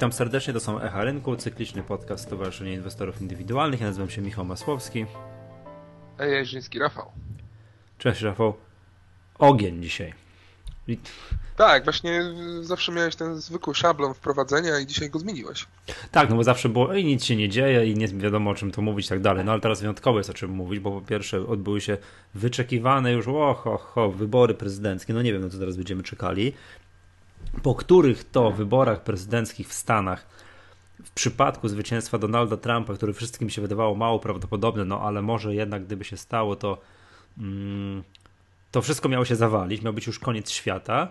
[0.00, 3.80] Witam serdecznie, to są Echa Rynku, cykliczny podcast Stowarzyszenia Inwestorów Indywidualnych.
[3.80, 5.06] Ja nazywam się Michał Masłowski.
[6.18, 7.10] A ja Jerzyński Rafał.
[7.98, 8.54] Cześć Rafał.
[9.38, 10.14] Ogień dzisiaj.
[11.56, 12.22] Tak, właśnie
[12.60, 15.66] zawsze miałeś ten zwykły szablon wprowadzenia i dzisiaj go zmieniłeś.
[16.10, 18.70] Tak, no bo zawsze było i nic się nie dzieje i nie wiadomo o czym
[18.70, 19.44] to mówić i tak dalej.
[19.44, 21.96] No ale teraz wyjątkowo jest o czym mówić, bo po pierwsze odbyły się
[22.34, 25.14] wyczekiwane już oho, ho, wybory prezydenckie.
[25.14, 26.52] No nie wiem, no co teraz będziemy czekali
[27.62, 30.26] po których to wyborach prezydenckich w Stanach
[31.04, 35.84] w przypadku zwycięstwa Donalda Trumpa, który wszystkim się wydawało mało prawdopodobne, no ale może jednak
[35.84, 36.78] gdyby się stało, to
[37.38, 38.02] mm,
[38.70, 41.08] to wszystko miało się zawalić, miał być już koniec świata,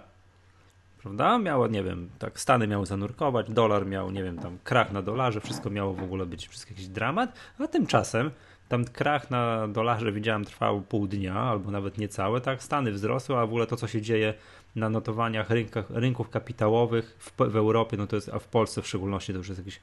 [1.02, 1.38] prawda?
[1.38, 5.42] Miało, nie wiem, tak Stany miały zanurkować, dolar miał, nie wiem, tam krach na dolarze,
[5.42, 8.32] wszystko miało w ogóle być wszystko jakiś dramat, a tymczasem
[8.70, 12.64] tam krach na dolarze widziałem trwał pół dnia albo nawet niecałe, tak?
[12.64, 14.34] Stany wzrosły, a w ogóle to, co się dzieje
[14.80, 18.88] na notowaniach rynkach, rynków kapitałowych w, w, Europie, no to jest, a w Polsce w
[18.88, 19.80] szczególności to już jest jakiś,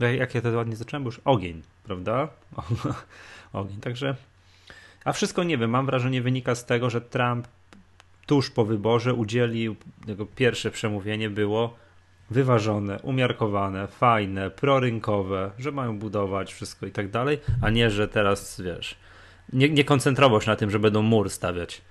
[0.00, 2.28] jak ja to ładnie zacząłem, już ogień, prawda?
[3.52, 4.16] ogień, także,
[5.04, 7.48] a wszystko nie wiem, mam wrażenie wynika z tego, że Trump
[8.26, 9.76] tuż po wyborze udzielił,
[10.06, 11.76] jego pierwsze przemówienie było
[12.30, 18.60] wyważone, umiarkowane, fajne, prorynkowe, że mają budować wszystko i tak dalej, a nie, że teraz,
[18.60, 18.96] wiesz,
[19.52, 21.82] nie, nie koncentrował się na tym, że będą mur stawiać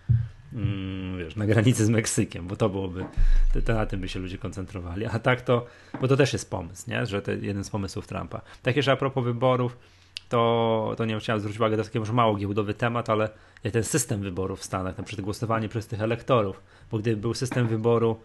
[0.56, 3.06] mm, wiesz, na granicy z Meksykiem, bo to byłoby,
[3.54, 5.06] to, to, na tym by się ludzie koncentrowali.
[5.06, 5.66] A tak to,
[6.02, 7.06] bo to też jest pomysł, nie?
[7.06, 8.42] że to jeden z pomysłów Trumpa.
[8.62, 9.78] Tak jeszcze a propos wyborów,
[10.30, 13.30] to, to nie chciałem zwrócić uwagę, to taki może mało giełdowy temat, ale
[13.72, 17.68] ten system wyborów w Stanach, na przykład głosowanie przez tych elektorów, bo gdyby był system
[17.68, 18.20] wyboru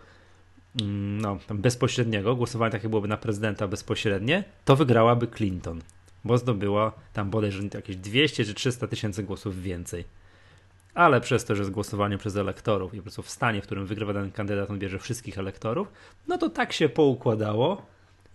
[0.81, 5.81] mm, no, bezpośredniego, głosowanie takie byłoby na prezydenta bezpośrednie, to wygrałaby Clinton,
[6.25, 10.05] bo zdobyła tam bodajże jakieś 200 czy 300 tysięcy głosów więcej
[10.99, 13.87] ale przez to, że jest głosowanie przez elektorów i po prostu w stanie, w którym
[13.87, 15.93] wygrywa ten kandydat, on bierze wszystkich elektorów,
[16.29, 17.87] no to tak się poukładało,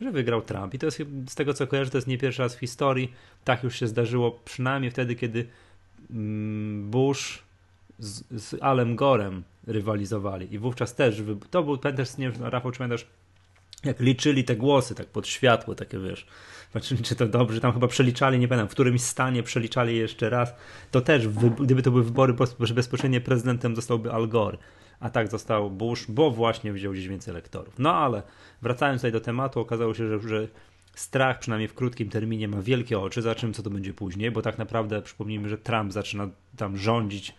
[0.02, 0.74] że wygrał Trump.
[0.74, 3.14] I to jest z tego co kojarzę, to jest nie pierwszy raz w historii.
[3.44, 5.48] Tak już się zdarzyło przynajmniej wtedy, kiedy
[6.12, 7.44] mm, Bush
[8.00, 10.54] z, z Alem Gorem rywalizowali.
[10.54, 11.22] I wówczas też,
[11.52, 13.08] to był, pamiętasz, nie wiem, Rafał, czy pamiętasz,
[13.84, 16.28] jak liczyli te głosy tak pod światło, takie wiesz,
[16.74, 20.54] patrzyli czy to dobrze, tam chyba przeliczali, nie pamiętam, w którymś stanie przeliczali jeszcze raz,
[20.92, 21.28] to też,
[21.60, 24.58] gdyby to były wybory, że bezpośrednio prezydentem zostałby Al Gore,
[25.00, 27.80] a tak został Bush, bo właśnie wziął gdzieś więcej elektorów.
[27.80, 28.24] No ale
[28.62, 30.48] wracając tutaj do tematu, okazało się, że, że
[30.96, 34.58] strach przynajmniej w krótkim terminie ma wielkie oczy, zobaczymy co to będzie później, bo tak
[34.58, 37.34] naprawdę przypomnijmy, że Trump zaczyna tam rządzić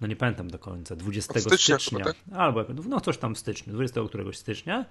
[0.00, 2.16] no nie pamiętam do końca, 20 stycznia, stycznia tak?
[2.34, 4.84] albo no coś tam w styczniu, 20 któregoś stycznia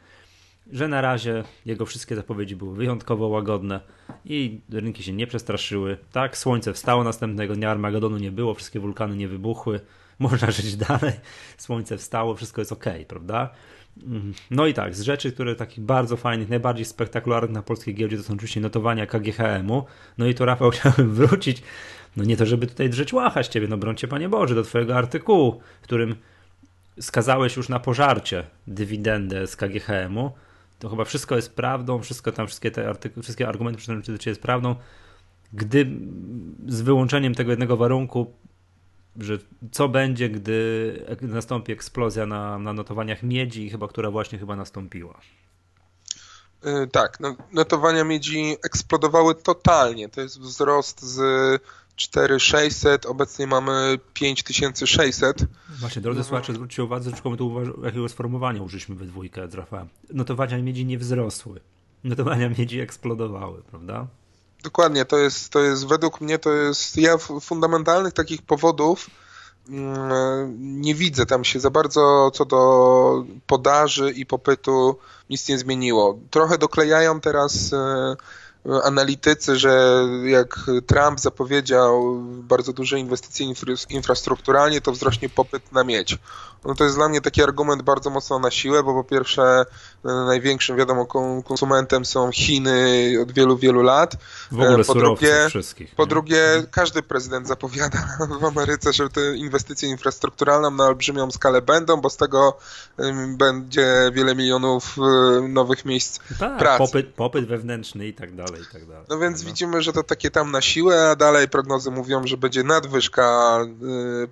[0.71, 3.79] że na razie jego wszystkie zapowiedzi były wyjątkowo łagodne
[4.25, 5.97] i rynki się nie przestraszyły.
[6.11, 9.79] Tak, słońce wstało następnego dnia, Armagedonu nie było, wszystkie wulkany nie wybuchły,
[10.19, 11.13] można żyć dalej,
[11.57, 13.49] słońce wstało, wszystko jest ok, prawda?
[14.03, 14.33] Mhm.
[14.51, 18.23] No i tak, z rzeczy, które takich bardzo fajnych, najbardziej spektakularnych na polskiej giełdzie to
[18.23, 19.85] są oczywiście notowania KGHM-u.
[20.17, 21.63] No i to Rafał chciałem wrócić,
[22.17, 25.61] no nie to, żeby tutaj drzeć łachać ciebie, no brońcie Panie Boże, do twojego artykułu,
[25.81, 26.15] w którym
[26.99, 30.31] skazałeś już na pożarcie dywidendę z KGHM-u
[30.79, 34.75] to chyba wszystko jest prawdą, wszystko tam, wszystkie te artykuły, wszystkie argumenty przynajmniej jest prawdą,
[35.53, 35.87] gdy
[36.67, 38.33] z wyłączeniem tego jednego warunku,
[39.19, 39.37] że
[39.71, 45.19] co będzie, gdy nastąpi eksplozja na, na notowaniach miedzi, chyba która właśnie chyba nastąpiła.
[46.63, 50.09] Yy, tak, no, notowania miedzi eksplodowały totalnie.
[50.09, 51.21] To jest wzrost z
[51.97, 55.45] 4600, obecnie mamy 5600.
[55.69, 56.23] Właśnie, drodzy no.
[56.23, 59.87] słuchacze, zwróćcie uwagę, że tu uważ- jakiego sformułowania użyliśmy we dwójkę z Rafałem.
[60.13, 61.59] Notowania miedzi nie wzrosły.
[62.03, 64.07] Notowania miedzi eksplodowały, prawda?
[64.63, 69.07] Dokładnie, to jest, to jest według mnie to jest, ja fundamentalnych takich powodów
[69.69, 74.97] mm, nie widzę tam się za bardzo co do podaży i popytu
[75.29, 76.19] nic nie zmieniło.
[76.29, 78.15] Trochę doklejają teraz e,
[78.83, 83.53] analitycy, że jak Trump zapowiedział bardzo duże inwestycje
[83.89, 86.17] infrastrukturalnie, to wzrośnie popyt na miedź.
[86.65, 89.65] No to jest dla mnie taki argument bardzo mocno na siłę, bo po pierwsze e,
[90.03, 91.05] największym wiadomo
[91.45, 94.17] konsumentem są Chiny od wielu, wielu lat.
[94.51, 95.95] W ogóle e, po drugie, wszystkich.
[95.95, 96.09] Po nie?
[96.09, 98.07] drugie, każdy prezydent zapowiada
[98.41, 102.57] w Ameryce, że te inwestycje infrastrukturalne na olbrzymią skalę będą, bo z tego
[103.37, 106.77] będzie wiele milionów e, nowych miejsc tak, pracy.
[106.77, 109.05] Popyt, popyt wewnętrzny i tak dalej, i tak dalej.
[109.09, 109.47] No więc no.
[109.47, 113.57] widzimy, że to takie tam na siłę, a dalej prognozy mówią, że będzie nadwyżka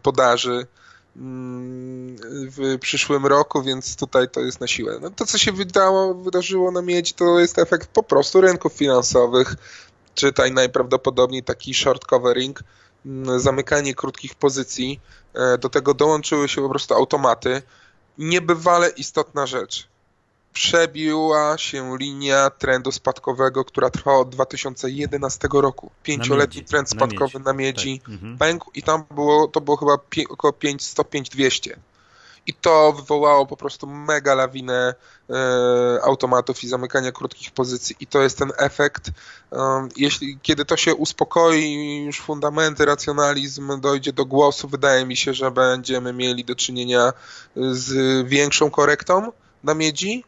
[0.01, 0.67] podaży
[1.15, 4.99] w przyszłym roku, więc tutaj to jest na siłę.
[5.01, 9.55] No to, co się wydało, wydarzyło na miedzi, to jest efekt po prostu rynków finansowych,
[10.15, 12.63] czytaj najprawdopodobniej taki short covering,
[13.05, 14.99] mm, zamykanie krótkich pozycji,
[15.33, 17.61] e, do tego dołączyły się po prostu automaty.
[18.17, 19.87] Niebywale istotna rzecz.
[20.55, 25.91] Przebiła się linia trendu spadkowego, która trwała od 2011 roku.
[26.03, 28.37] Pięcioletni trend spadkowy na miedzi, na miedzi tak.
[28.39, 29.97] pękł i tam było, to było chyba
[30.29, 31.75] około 500-200
[32.47, 34.95] i to wywołało po prostu mega lawinę
[35.29, 35.33] e,
[36.03, 39.11] automatów i zamykania krótkich pozycji i to jest ten efekt.
[39.97, 45.51] Jeśli, kiedy to się uspokoi, już fundamenty, racjonalizm dojdzie do głosu, wydaje mi się, że
[45.51, 47.13] będziemy mieli do czynienia
[47.55, 49.31] z większą korektą
[49.63, 50.23] na miedzi,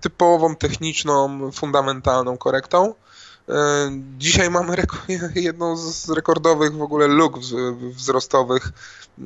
[0.00, 2.94] typową, techniczną, fundamentalną korektą.
[3.48, 3.54] E,
[4.18, 4.76] dzisiaj mamy
[5.34, 7.38] jedną z rekordowych w ogóle luk
[7.80, 8.72] wzrostowych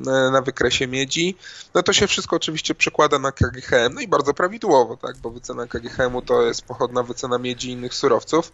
[0.07, 1.37] E, na wykresie miedzi,
[1.73, 5.67] no to się wszystko oczywiście przekłada na KGHM, no i bardzo prawidłowo, tak, bo wycena
[5.67, 8.51] KGHM-u to jest pochodna wycena miedzi i innych surowców,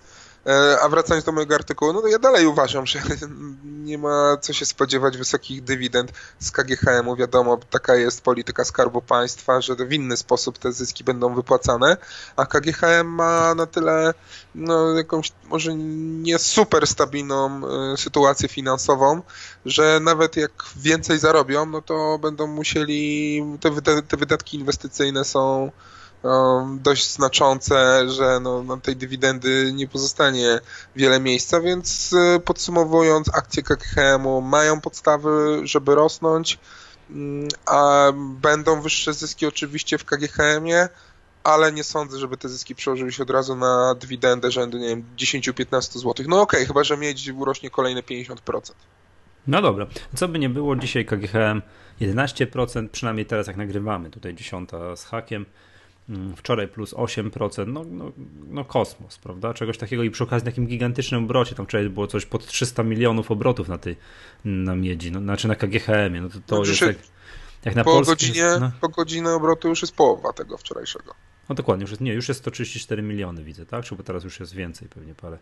[0.82, 3.00] a wracając do mojego artykułu, no ja dalej uważam, że
[3.90, 7.16] nie ma co się spodziewać wysokich dywidend z KGHM-u.
[7.16, 11.98] Wiadomo, taka jest polityka Skarbu Państwa, że w inny sposób te zyski będą wypłacane,
[12.36, 14.14] a KGHM ma na tyle
[14.56, 17.62] no, jakąś może nie super stabilną
[17.94, 19.22] e, sytuację finansową,
[19.66, 23.44] że nawet jak więcej zarobią, no to będą musieli,
[24.10, 25.72] te wydatki inwestycyjne są
[26.78, 30.60] dość znaczące, że no, na tej dywidendy nie pozostanie
[30.96, 36.60] wiele miejsca, więc e, podsumowując, akcje KGHM-u mają podstawy, żeby rosnąć,
[37.10, 38.12] mm, a
[38.42, 40.90] będą wyższe zyski oczywiście w KGHM-ie,
[41.44, 45.04] ale nie sądzę, żeby te zyski przełożyły się od razu na dywidendę rzędu, nie wiem,
[45.18, 46.26] 10-15 zł.
[46.30, 48.36] No okej, okay, chyba, że mieć urośnie kolejne 50%.
[49.48, 51.62] No dobra, co by nie było, dzisiaj KGHM
[52.02, 55.46] 11%, przynajmniej teraz jak nagrywamy, tutaj 10 z hakiem,
[56.36, 58.12] wczoraj plus 8%, no, no,
[58.50, 59.54] no kosmos, prawda?
[59.54, 63.32] Czegoś takiego i przy okazji takim gigantycznym obrocie, tam wczoraj było coś pod 300 milionów
[63.32, 63.96] obrotów na tej,
[64.46, 66.98] na miedzi, no, znaczy na KGHM-ie, no to, to jest jak,
[67.66, 68.72] jak na po Polsce, godzinie, no.
[68.82, 71.14] po godzinie obrotu już jest połowa tego wczorajszego.
[71.50, 73.86] No dokładnie, już jest, nie, już jest 134 miliony widzę, tak?
[73.86, 75.38] Czy bo teraz już jest więcej pewnie parę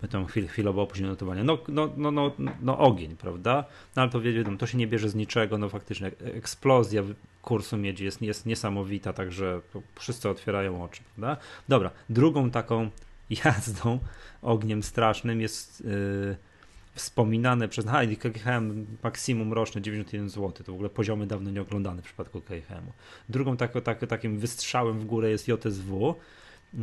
[0.00, 1.44] będą chwil, chwilowo opóźnione notowania.
[1.44, 3.64] No, no, no, no, no ogień, prawda?
[3.96, 7.02] No ale to wiadomo, to się nie bierze z niczego, no faktycznie eksplozja
[7.46, 9.60] kursu miedzi jest, jest niesamowita, także
[9.94, 11.42] wszyscy otwierają oczy, prawda?
[11.68, 12.90] Dobra, drugą taką
[13.44, 13.98] jazdą
[14.42, 16.36] ogniem strasznym jest yy,
[16.94, 22.02] wspominane przez aha, KGHM maksimum roczne 91 zł, to w ogóle poziomy dawno nie oglądane
[22.02, 22.92] w przypadku KGHM-u.
[23.28, 26.14] Drugą tak, tak, takim wystrzałem w górę jest JSW,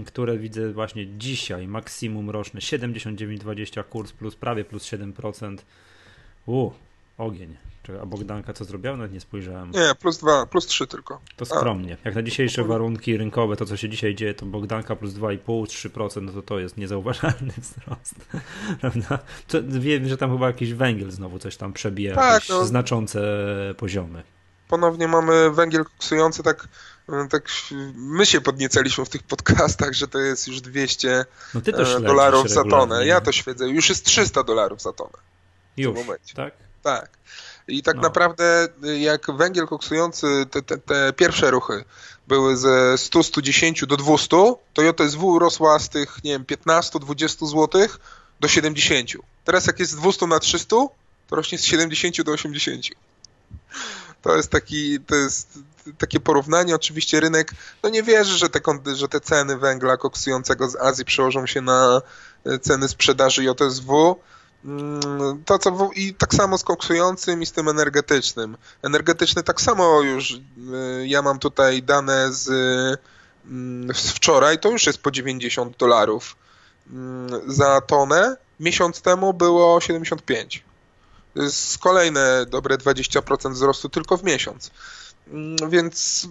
[0.05, 5.57] które widzę właśnie dzisiaj, maksimum roczne 79,20 kurs plus prawie plus 7%.
[6.45, 6.71] U,
[7.17, 7.57] ogień.
[8.01, 8.97] A Bogdanka co zrobiła?
[8.97, 9.71] Nawet nie spojrzałem.
[9.71, 11.21] Nie, plus 2, plus 3 tylko.
[11.35, 11.97] To skromnie.
[12.05, 16.21] Jak na dzisiejsze warunki rynkowe, to co się dzisiaj dzieje, to Bogdanka plus 2,5, 3%,
[16.21, 18.15] no to to jest niezauważalny wzrost.
[18.81, 19.19] Prawda?
[19.47, 22.65] To, wiem, że tam chyba jakiś węgiel znowu coś tam przebija, tak, jakieś no.
[22.65, 23.21] znaczące
[23.77, 24.23] poziomy.
[24.67, 26.67] Ponownie mamy węgiel koksujący tak
[27.29, 27.49] tak
[27.95, 32.63] my się podniecaliśmy w tych podcastach, że to jest już 200 no e, dolarów za
[32.63, 33.05] tonę.
[33.05, 33.69] Ja to świedzę.
[33.69, 35.17] Już jest 300 dolarów za tonę.
[35.77, 35.97] Już,
[36.35, 36.53] tak?
[36.83, 37.09] Tak.
[37.67, 38.01] I tak no.
[38.01, 38.67] naprawdę
[38.99, 41.83] jak węgiel koksujący, te, te, te, pierwsze ruchy
[42.27, 44.27] były ze 100-110 do 200,
[44.73, 47.87] to JSW rosła z tych, nie wiem, 15-20 zł
[48.39, 49.09] do 70.
[49.43, 52.85] Teraz jak jest z 200 na 300, to rośnie z 70 do 80.
[54.21, 55.59] To jest taki, to jest
[55.97, 56.75] takie porównanie.
[56.75, 57.53] Oczywiście rynek
[57.83, 58.59] no nie wierzy, że te,
[58.95, 62.01] że te ceny węgla koksującego z Azji przełożą się na
[62.45, 64.15] e, ceny sprzedaży JSW.
[64.65, 68.57] Mm, to co i tak samo z koksującym i z tym energetycznym.
[68.81, 70.37] Energetyczny tak samo już e,
[71.07, 72.49] ja mam tutaj dane z,
[73.45, 76.35] mm, z wczoraj, to już jest po 90 dolarów
[76.91, 78.37] mm, za tonę.
[78.59, 80.63] Miesiąc temu było 75.
[81.33, 84.71] To jest kolejne dobre 20% wzrostu tylko w miesiąc.
[85.27, 86.27] Mm, więc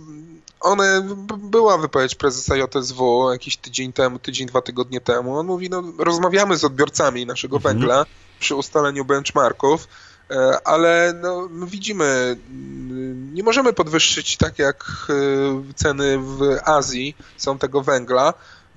[0.60, 1.08] one,
[1.38, 5.38] była wypowiedź prezesa JSW jakiś tydzień temu, tydzień, dwa tygodnie temu.
[5.38, 7.74] On mówi, no rozmawiamy z odbiorcami naszego mhm.
[7.74, 8.06] węgla
[8.40, 9.88] przy ustaleniu benchmarków,
[10.30, 17.58] e, ale no, widzimy, mm, nie możemy podwyższyć tak jak e, ceny w Azji są
[17.58, 18.34] tego węgla,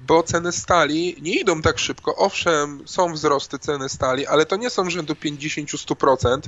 [0.08, 2.16] bo ceny stali nie idą tak szybko.
[2.16, 6.40] Owszem, są wzrosty ceny stali, ale to nie są rzędu 50-100%.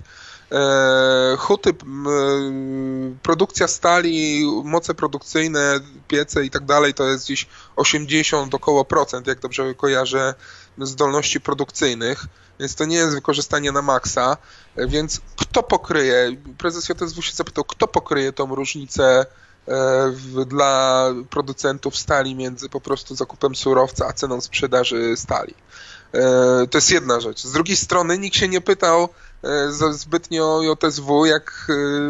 [0.51, 1.73] E, huty,
[3.23, 9.39] produkcja stali, moce produkcyjne, piece i tak dalej to jest gdzieś 80 około procent, jak
[9.39, 10.33] dobrze kojarzę,
[10.77, 12.25] zdolności produkcyjnych,
[12.59, 14.37] więc to nie jest wykorzystanie na maksa,
[14.77, 19.25] więc kto pokryje, prezes JSW się zapytał, kto pokryje tą różnicę
[19.67, 25.53] E, dla producentów stali między po prostu zakupem surowca a ceną sprzedaży stali.
[26.13, 27.43] E, to jest jedna rzecz.
[27.43, 29.07] Z drugiej strony nikt się nie pytał e,
[29.91, 31.67] zbytnio o JSW, jak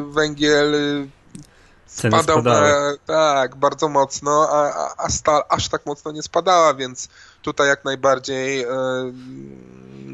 [0.09, 0.75] węgiel
[1.87, 2.61] Ceny spadał na,
[3.05, 7.09] tak, bardzo mocno, a, a stal aż tak mocno nie spadała, więc
[7.41, 8.67] tutaj jak najbardziej e,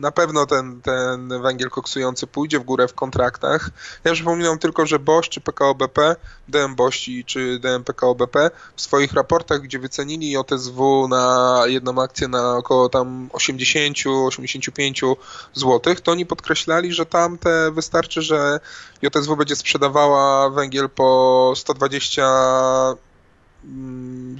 [0.03, 3.69] na pewno ten, ten węgiel koksujący pójdzie w górę w kontraktach.
[4.03, 6.15] Ja przypominam tylko, że Bosch czy PKO BP,
[6.47, 12.27] DM Bosch czy DM PKO BP w swoich raportach, gdzie wycenili JSW na jedną akcję
[12.27, 15.15] na około tam 80-85
[15.53, 18.59] zł, to oni podkreślali, że tam te wystarczy, że
[19.01, 22.23] JSW będzie sprzedawała węgiel po 120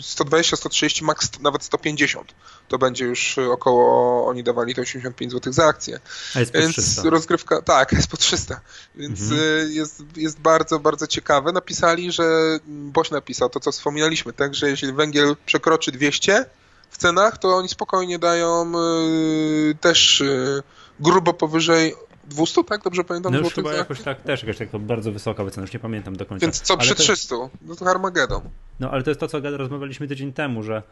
[0.02, 2.34] 120, 130, max nawet 150.
[2.68, 6.00] To będzie już około, oni dawali to 85 zł za akcję.
[6.36, 7.10] A jest po Więc 300.
[7.10, 8.62] rozgrywka, tak, jest po 300.
[8.96, 9.42] Więc mhm.
[9.42, 11.52] Y, jest, jest bardzo, bardzo ciekawe.
[11.52, 16.46] Napisali, że Boś napisał to, co wspominaliśmy, tak, że jeśli węgiel przekroczy 200
[16.90, 20.64] w cenach, to oni spokojnie dają y, też y,
[21.00, 21.96] grubo powyżej
[22.34, 22.84] 200, tak?
[22.84, 23.34] Dobrze pamiętam?
[23.34, 26.26] No już chyba jakoś tak, też jakaś tak bardzo wysoka wycena, już nie pamiętam do
[26.26, 26.46] końca.
[26.46, 27.36] Więc co przy 300?
[27.62, 28.42] No to Armageddon.
[28.80, 30.84] No ale to jest to, co rozmawialiśmy tydzień temu, że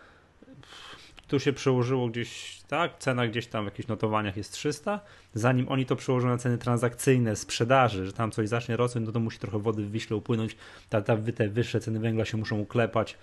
[1.28, 5.00] tu się przełożyło gdzieś, tak, cena gdzieś tam w jakichś notowaniach jest 300,
[5.34, 9.20] zanim oni to przełożą na ceny transakcyjne, sprzedaży, że tam coś zacznie rosnąć, no to
[9.20, 10.56] musi trochę wody w Wiśle upłynąć,
[10.90, 13.18] ta, ta, te wyższe ceny węgla się muszą uklepać,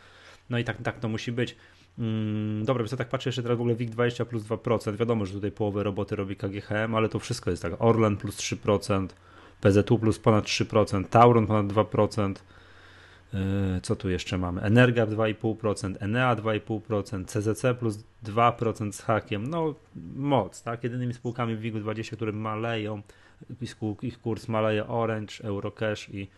[0.51, 1.57] no i tak, tak to musi być.
[1.99, 4.97] Mm, dobra, więc ja tak patrzę jeszcze teraz w ogóle WIG 20 plus 2%.
[4.97, 7.73] Wiadomo, że tutaj połowę roboty robi KGHM, ale to wszystko jest tak.
[7.79, 9.09] Orlen plus 3%,
[9.61, 12.35] PZU plus ponad 3%, Tauron ponad 2%.
[13.33, 13.41] Yy,
[13.83, 14.63] co tu jeszcze mamy?
[14.63, 19.47] Energia 2,5%, Enea 2,5%, CZC plus 2% z hakiem.
[19.47, 19.75] No,
[20.17, 20.85] moc, tak?
[20.85, 23.03] Jedynymi spółkami w WIG 20, które maleją,
[24.03, 26.29] ich kurs maleje Orange, Eurocash i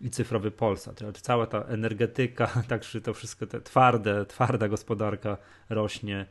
[0.00, 1.00] i cyfrowy Polsat.
[1.22, 5.36] Cała ta energetyka, także to wszystko, te twarde, twarda gospodarka
[5.68, 6.26] rośnie,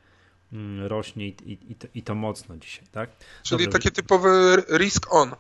[0.54, 3.10] mm, rośnie i, i, to, i to mocno dzisiaj, tak?
[3.44, 3.80] Czyli Dobrze.
[3.80, 5.36] takie typowe risk on.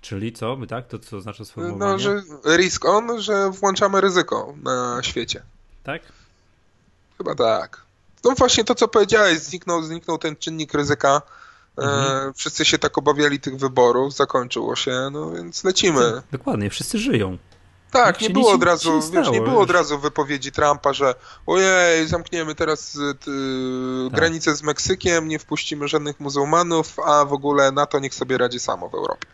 [0.00, 0.56] Czyli co?
[0.68, 0.88] Tak?
[0.88, 1.92] To co znaczy sformułowanie?
[1.92, 2.22] No, że
[2.56, 5.42] risk on, że włączamy ryzyko na świecie.
[5.82, 6.02] Tak?
[7.18, 7.82] Chyba tak.
[8.24, 11.22] No właśnie to, co powiedziałeś, zniknął, zniknął ten czynnik ryzyka.
[11.78, 12.34] E, mhm.
[12.34, 16.22] wszyscy się tak obawiali tych wyborów, zakończyło się, no więc lecimy.
[16.32, 17.38] Dokładnie, wszyscy żyją.
[17.90, 21.14] Tak, nie było od razu, wiesz, nie było od razu wypowiedzi Trumpa, że
[21.46, 23.14] ojej, zamkniemy teraz y,
[24.10, 24.18] tak.
[24.18, 28.88] granicę z Meksykiem, nie wpuścimy żadnych muzułmanów, a w ogóle NATO niech sobie radzi samo
[28.88, 29.26] w Europie.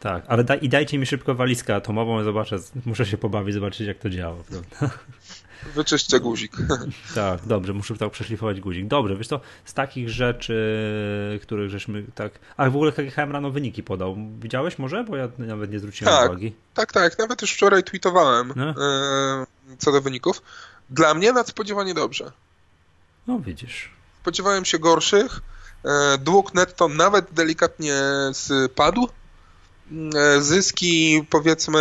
[0.00, 3.98] Tak, ale daj, i dajcie mi szybko walizkę atomową, zobaczę, muszę się pobawić, zobaczyć jak
[3.98, 4.36] to działa.
[4.48, 4.96] Prawda?
[5.74, 6.52] Wyczyszczę guzik.
[7.14, 8.86] Tak, dobrze, muszę tak przeszlifować guzik.
[8.86, 10.56] Dobrze, wiesz to z takich rzeczy,
[11.42, 12.32] których żeśmy tak...
[12.56, 14.16] A w ogóle KGHM rano wyniki podał.
[14.40, 15.04] Widziałeś może?
[15.04, 16.54] Bo ja nawet nie zwróciłem tak, uwagi.
[16.74, 18.70] Tak, tak, nawet już wczoraj tweetowałem no.
[18.70, 18.74] e,
[19.78, 20.42] co do wyników.
[20.90, 22.32] Dla mnie nadspodziewanie dobrze.
[23.26, 23.90] No widzisz.
[24.22, 25.40] Spodziewałem się gorszych.
[25.84, 27.94] E, dług netto nawet delikatnie
[28.32, 29.08] spadł.
[29.92, 31.80] E, zyski, powiedzmy,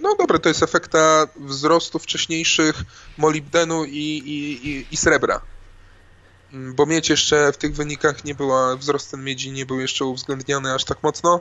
[0.00, 2.82] no dobra, to jest efekta wzrostu wcześniejszych
[3.18, 5.40] molibdenu i, i, i, i srebra.
[6.52, 10.04] Mm, bo miedź jeszcze w tych wynikach nie była, wzrost ten miedzi nie był jeszcze
[10.04, 11.40] uwzględniany aż tak mocno,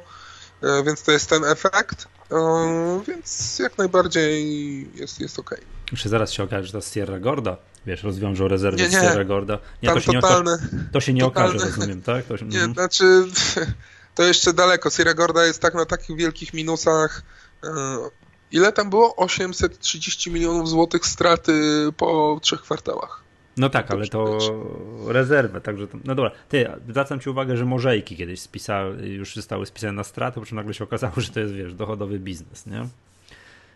[0.61, 5.55] e, więc to jest ten efekt, e, więc jak najbardziej jest, jest ok.
[5.91, 8.91] Jeszcze zaraz się okaże, że to Sierra Gorda, wiesz, rozwiążą rezerwy nie, nie.
[8.91, 9.59] Sierra Gorda.
[9.83, 12.25] Nie, to się, totalne, nie, to się nie totalne, okaże, rozumiem, tak?
[12.39, 12.73] Się, nie, mm.
[12.73, 13.25] znaczy
[14.15, 14.89] to jeszcze daleko.
[14.89, 17.23] Sierra Gorda jest tak na takich wielkich minusach.
[17.63, 17.69] E,
[18.51, 19.15] ile tam było?
[19.15, 21.53] 830 milionów złotych straty
[21.97, 23.23] po trzech kwartałach.
[23.57, 24.37] No tak, ale to
[25.07, 26.31] rezerwę, także to, no dobra.
[26.49, 30.55] Ty, zwracam ci uwagę, że morzejki kiedyś spisały, już zostały spisane na stratę, po czym
[30.55, 32.87] nagle się okazało, że to jest, wiesz, dochodowy biznes, nie?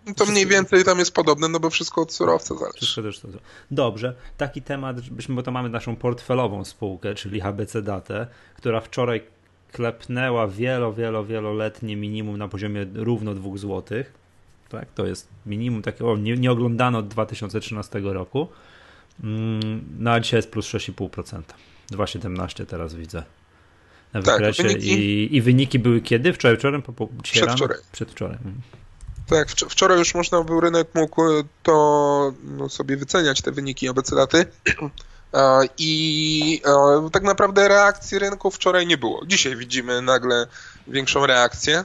[0.08, 2.78] No to mniej więcej tam jest podobne, no bo wszystko od surowca zależy.
[2.78, 3.28] Wszystko też to.
[3.72, 9.24] Dobrze, taki temat, byśmy, bo to mamy naszą portfelową spółkę, czyli HBC Datę, która wczoraj
[9.72, 14.04] klepnęła wielo, wielo, wieloletnie minimum na poziomie równo 2 zł.
[14.70, 18.48] Tak, to jest minimum takiego, nie, nie oglądano od 2013 roku.
[19.24, 21.42] Mm, no a dzisiaj jest plus 6,5%.
[21.92, 23.24] 2,17 teraz widzę
[24.14, 24.64] na tak, wykresie.
[24.64, 24.92] Tak, wyniki...
[24.92, 26.34] I, I wyniki były kiedy?
[26.34, 26.82] Wczoraj, wczoraj?
[26.82, 27.78] Po, po, Przedwczoraj.
[27.92, 28.36] Przedwczoraj.
[28.36, 28.62] Mhm.
[29.28, 31.22] Tak, wczoraj już można był, rynek mógł
[31.64, 34.46] to no, sobie wyceniać te wyniki abecdaty.
[35.78, 36.62] I
[37.12, 39.26] tak naprawdę reakcji rynku wczoraj nie było.
[39.26, 40.48] Dzisiaj widzimy nagle
[40.88, 41.84] większą reakcję.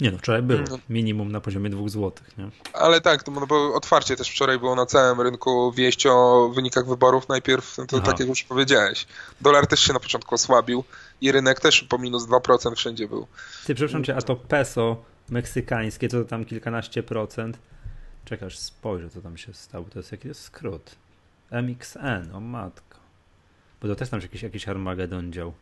[0.00, 0.80] Nie no, wczoraj było mm.
[0.90, 2.12] minimum na poziomie 2 zł.
[2.38, 2.50] Nie?
[2.72, 7.28] Ale tak, no bo otwarcie też wczoraj było na całym rynku wieść o wynikach wyborów.
[7.28, 9.06] Najpierw, no to tak jak już powiedziałeś,
[9.40, 10.84] dolar też się na początku osłabił
[11.20, 13.26] i rynek też po minus 2% wszędzie był.
[13.66, 14.96] Ty, przepraszam cię, a to peso
[15.28, 17.58] meksykańskie, co to tam kilkanaście procent?
[18.24, 19.84] Czekasz, spojrzę, co tam się stało.
[19.92, 20.96] To jest jakiś skrót.
[21.50, 22.98] MXN, o matko.
[23.82, 25.52] Bo to też tam jakiś, jakiś Armagedon dział.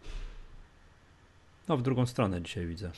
[1.68, 2.90] No, w drugą stronę dzisiaj widzę.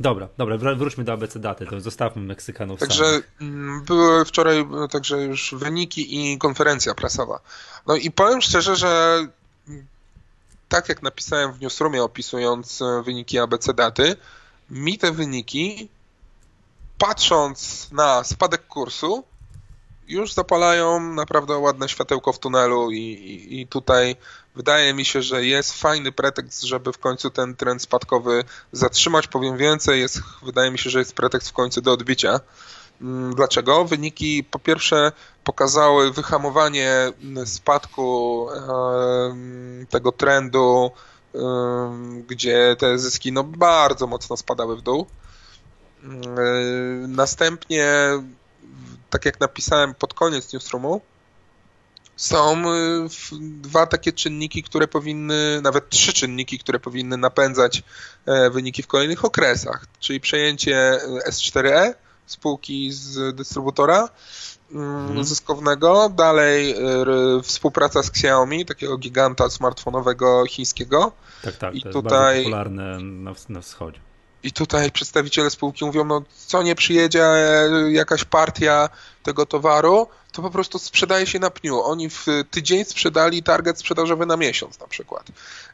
[0.00, 3.32] Dobra, dobra, wróćmy do ABC daty, to zostawmy Meksykanów Także samych.
[3.40, 7.40] Mm, były wczoraj także już wyniki i konferencja prasowa.
[7.86, 9.26] No i powiem szczerze, że
[10.68, 14.16] tak jak napisałem w newsroomie opisując e, wyniki ABC daty,
[14.70, 15.88] mi te wyniki,
[16.98, 19.24] patrząc na spadek kursu,
[20.08, 24.16] już zapalają naprawdę ładne światełko w tunelu i, i, i, tutaj
[24.54, 29.26] wydaje mi się, że jest fajny pretekst, żeby w końcu ten trend spadkowy zatrzymać.
[29.26, 32.40] Powiem więcej, jest, wydaje mi się, że jest pretekst w końcu do odbicia.
[33.00, 33.84] Mm, dlaczego?
[33.84, 35.12] Wyniki po pierwsze
[35.44, 37.12] pokazały wyhamowanie
[37.44, 38.46] spadku
[39.90, 40.90] tego trendu,
[42.26, 45.06] gdzie te zyski no bardzo mocno spadały w dół.
[47.08, 47.86] Następnie,
[49.14, 51.00] tak jak napisałem pod koniec newsroomu,
[52.16, 52.62] są
[53.40, 57.82] dwa takie czynniki, które powinny, nawet trzy czynniki, które powinny napędzać
[58.26, 61.94] e, wyniki w kolejnych okresach, czyli przejęcie S4E,
[62.26, 64.08] spółki z dystrybutora
[64.72, 65.24] hmm.
[65.24, 66.08] zyskownego.
[66.08, 66.74] Dalej
[67.42, 71.12] współpraca z Xiaomi, takiego giganta smartfonowego chińskiego.
[71.42, 74.00] Tak, tak, I to tutaj, jest popularne na, na wschodzie.
[74.44, 78.88] I tutaj przedstawiciele spółki mówią, no co nie przyjedzie e, jakaś partia
[79.22, 81.82] tego towaru, to po prostu sprzedaje się na pniu.
[81.82, 85.26] Oni w tydzień sprzedali target sprzedażowy na miesiąc na przykład.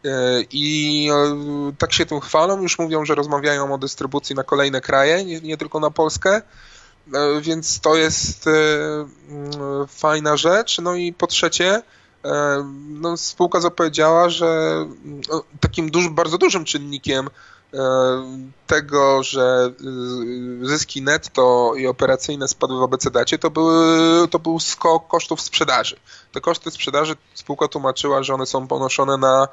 [0.05, 0.09] E,
[0.51, 5.25] I e, tak się tym chwalą, już mówią, że rozmawiają o dystrybucji na kolejne kraje,
[5.25, 6.43] nie, nie tylko na Polskę.
[7.41, 10.79] Więc to jest mm, fajna rzecz.
[10.79, 11.83] No i po trzecie,
[12.89, 14.71] no, spółka zapowiedziała, że
[15.05, 17.60] no, takim duży, bardzo dużym czynnikiem E,
[18.67, 19.73] tego, że
[20.63, 25.97] e, zyski netto i operacyjne spadły w abecedacie, to, były, to był skok kosztów sprzedaży.
[26.33, 29.49] Te koszty sprzedaży spółka tłumaczyła, że one są ponoszone na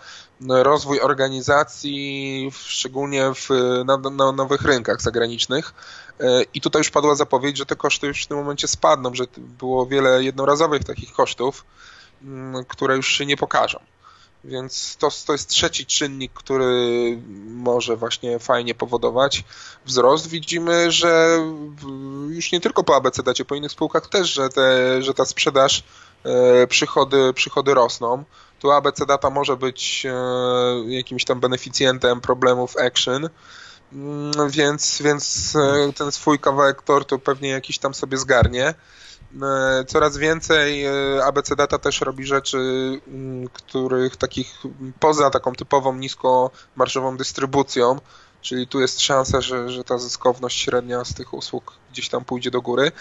[0.63, 3.49] rozwój organizacji, szczególnie w,
[3.85, 5.73] na, na nowych rynkach zagranicznych.
[6.19, 9.23] E, I tutaj już padła zapowiedź, że te koszty już w tym momencie spadną, że
[9.37, 11.65] było wiele jednorazowych takich kosztów,
[12.67, 13.79] które już się nie pokażą.
[14.47, 19.43] Więc to, to jest trzeci czynnik, który może właśnie fajnie powodować
[19.85, 20.27] wzrost.
[20.27, 21.39] Widzimy, że
[22.29, 25.83] już nie tylko po ABCD, po innych spółkach też, że, te, że ta sprzedaż,
[26.23, 28.23] e, przychody, przychody rosną.
[28.59, 30.13] Tu ABC Data może być e,
[30.87, 33.29] jakimś tam beneficjentem problemów Action,
[33.93, 38.73] mm, więc, więc e, ten swój kawałek tortu pewnie jakiś tam sobie zgarnie.
[39.41, 40.91] E, coraz więcej e,
[41.25, 42.57] ABC Data też robi rzeczy,
[43.07, 44.53] mm, których takich
[44.99, 47.99] poza taką typową niskomarżową dystrybucją,
[48.41, 52.51] czyli tu jest szansa, że, że ta zyskowność średnia z tych usług gdzieś tam pójdzie
[52.51, 52.91] do góry.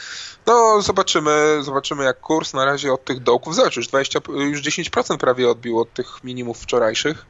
[0.47, 5.17] No zobaczymy, zobaczymy jak kurs na razie od tych dołków, zobacz, już, 20, już 10%
[5.17, 7.27] prawie odbił od tych minimów wczorajszych.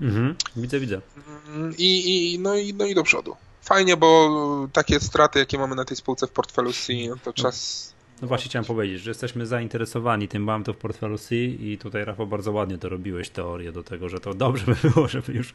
[0.00, 1.00] Mhm, widzę, widzę.
[1.48, 3.36] Mm, I, i, no, i, no i do przodu.
[3.62, 7.93] Fajnie, bo takie straty, jakie mamy na tej spółce w portfelu C, no to czas
[8.24, 12.04] no właśnie chciałem powiedzieć, że jesteśmy zainteresowani tym, mam to w portfelu C i tutaj
[12.04, 15.54] Rafał bardzo ładnie to robiłeś teorię do tego, że to dobrze by było, żeby już,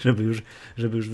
[0.00, 0.42] żeby już,
[0.76, 1.06] żeby już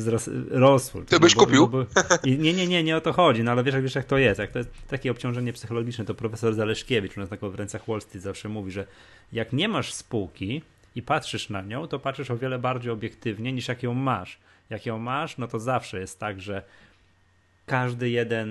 [0.51, 1.03] rosło.
[1.03, 1.61] Ty byś no bo, kupił?
[1.61, 1.85] No bo,
[2.25, 4.41] i nie, nie, nie, nie o to chodzi, no ale wiesz, wiesz jak to jest,
[4.41, 8.23] jak to jest takie obciążenie psychologiczne, to profesor Zaleszkiewicz u nas na konferencjach Wall Street
[8.23, 8.87] zawsze mówi, że
[9.33, 10.63] jak nie masz spółki
[10.95, 14.39] i patrzysz na nią, to patrzysz o wiele bardziej obiektywnie niż jak ją masz.
[14.71, 16.63] Jak ją masz, no to zawsze jest tak, że
[17.69, 18.49] każdy jeden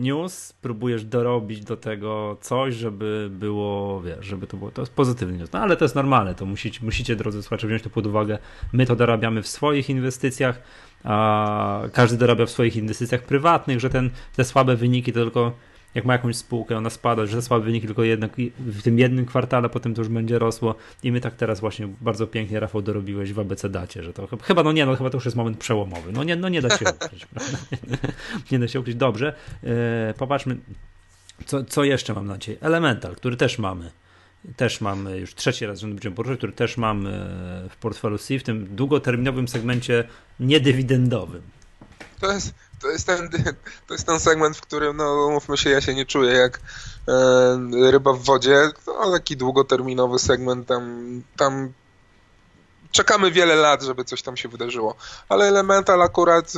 [0.00, 5.38] news próbujesz dorobić do tego coś, żeby było, wiesz, żeby to było, to jest pozytywny
[5.38, 5.52] news.
[5.52, 8.38] No ale to jest normalne, to musicie, musicie drodzy słuchacze, wziąć to pod uwagę.
[8.72, 10.62] My to dorabiamy w swoich inwestycjach,
[11.04, 15.52] a każdy dorabia w swoich inwestycjach prywatnych, że ten, te słabe wyniki to tylko
[15.94, 19.68] jak ma jakąś spółkę, ona spada, że słabe wyniki tylko jednak w tym jednym kwartale,
[19.68, 23.38] potem to już będzie rosło i my tak teraz właśnie bardzo pięknie, Rafał, dorobiłeś w
[23.38, 26.12] ABC dacie, że to chyba, no nie, no chyba to już jest moment przełomowy.
[26.12, 27.26] No nie, no nie da się ukryć,
[28.52, 28.96] Nie da się ukryć.
[28.96, 30.56] Dobrze, e, popatrzmy,
[31.46, 32.58] co, co jeszcze mam na dzisiaj.
[32.60, 33.90] Elemental, który też mamy
[34.56, 37.10] też mamy, już trzeci raz rząd będziemy poruszać, który też mamy
[37.70, 40.04] w portfelu C, w tym długoterminowym segmencie
[40.40, 41.42] niedywidendowym.
[42.20, 43.28] To jest, to jest ten,
[43.86, 46.60] to jest ten segment, w którym, no mówmy się, ja się nie czuję jak
[47.08, 48.70] e, ryba w wodzie.
[48.86, 51.72] No, taki długoterminowy segment, tam, tam
[52.90, 54.94] czekamy wiele lat, żeby coś tam się wydarzyło.
[55.28, 56.52] Ale Elemental akurat,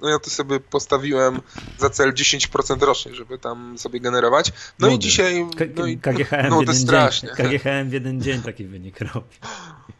[0.00, 1.40] no ja to sobie postawiłem
[1.78, 4.52] za cel 10% rocznie, żeby tam sobie generować.
[4.78, 5.46] No i dzisiaj...
[5.76, 7.28] No i, KGHM, no, w jeden strasznie.
[7.36, 9.36] Dzień, KGHM w jeden dzień taki wynik robi.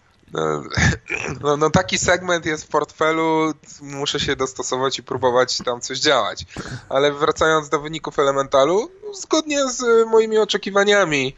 [1.40, 6.46] No, no, taki segment jest w portfelu, muszę się dostosować i próbować tam coś działać.
[6.88, 11.36] Ale wracając do wyników Elementalu, zgodnie z moimi oczekiwaniami,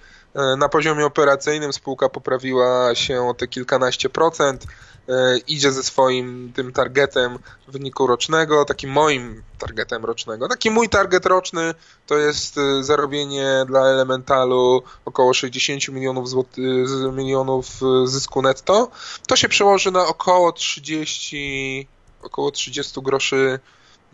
[0.59, 4.67] Na poziomie operacyjnym spółka poprawiła się o te kilkanaście procent.
[5.09, 7.39] E, idzie ze swoim tym targetem
[7.69, 10.49] wyniku rocznego, takim moim targetem rocznego.
[10.49, 11.75] Taki mój target roczny
[12.07, 18.91] to jest e, zarobienie dla Elementalu około 60 milionów, złoty, milionów e, zysku netto.
[19.27, 21.89] To się przełoży na około 30,
[22.23, 23.59] około 30 groszy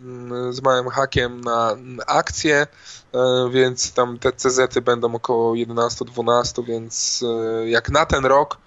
[0.00, 1.76] mm, z małym hakiem na
[2.06, 2.66] akcje,
[3.50, 7.24] więc tam te CZ-y będą około 11-12, więc
[7.66, 8.58] jak na ten rok